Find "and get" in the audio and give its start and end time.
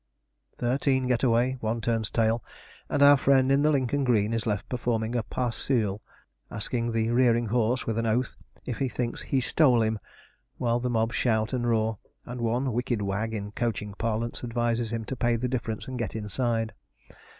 15.87-16.15